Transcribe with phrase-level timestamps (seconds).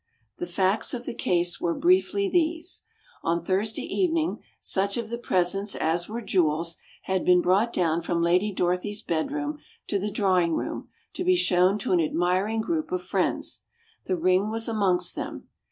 [0.37, 2.85] The facts of the case were briefly these:
[3.21, 8.19] On Thursday evening such of the presents as were jewels had been brought down from
[8.23, 13.03] Lady Dorothy's bedroom to the drawing room to be shown to an admiring group of
[13.03, 13.61] friends.
[14.07, 15.47] The ring was amongst them.